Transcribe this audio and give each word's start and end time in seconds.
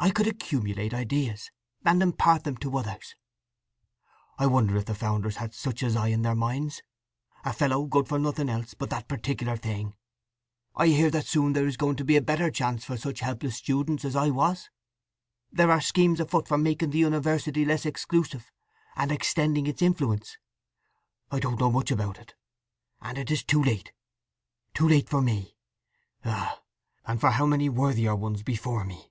I 0.00 0.10
could 0.12 0.28
accumulate 0.28 0.94
ideas, 0.94 1.50
and 1.84 2.00
impart 2.00 2.44
them 2.44 2.56
to 2.58 2.76
others. 2.78 3.16
I 4.38 4.46
wonder 4.46 4.76
if 4.76 4.84
the 4.84 4.94
founders 4.94 5.38
had 5.38 5.52
such 5.54 5.82
as 5.82 5.96
I 5.96 6.06
in 6.06 6.22
their 6.22 6.36
minds—a 6.36 7.52
fellow 7.52 7.84
good 7.86 8.06
for 8.06 8.16
nothing 8.16 8.48
else 8.48 8.74
but 8.74 8.90
that 8.90 9.08
particular 9.08 9.56
thing?… 9.56 9.96
I 10.76 10.86
hear 10.86 11.10
that 11.10 11.26
soon 11.26 11.52
there 11.52 11.66
is 11.66 11.76
going 11.76 11.96
to 11.96 12.04
be 12.04 12.14
a 12.16 12.22
better 12.22 12.48
chance 12.48 12.84
for 12.84 12.96
such 12.96 13.18
helpless 13.18 13.56
students 13.56 14.04
as 14.04 14.14
I 14.14 14.30
was. 14.30 14.70
There 15.50 15.72
are 15.72 15.80
schemes 15.80 16.20
afoot 16.20 16.46
for 16.46 16.58
making 16.58 16.90
the 16.90 16.98
university 16.98 17.64
less 17.64 17.84
exclusive, 17.84 18.52
and 18.94 19.10
extending 19.10 19.66
its 19.66 19.82
influence. 19.82 20.38
I 21.32 21.40
don't 21.40 21.58
know 21.58 21.72
much 21.72 21.90
about 21.90 22.18
it. 22.20 22.36
And 23.00 23.18
it 23.18 23.32
is 23.32 23.42
too 23.42 23.64
late, 23.64 23.92
too 24.74 24.88
late 24.88 25.08
for 25.08 25.20
me! 25.20 25.56
Ah—and 26.24 27.20
for 27.20 27.30
how 27.32 27.46
many 27.46 27.68
worthier 27.68 28.14
ones 28.14 28.44
before 28.44 28.84
me!" 28.84 29.10